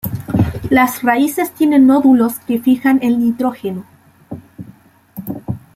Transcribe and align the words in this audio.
Las 0.71 1.03
raíces 1.03 1.51
tienen 1.51 1.85
nódulos 1.85 2.39
que 2.39 2.57
fijan 2.57 2.97
el 3.03 3.19
nitrógeno. 3.19 3.85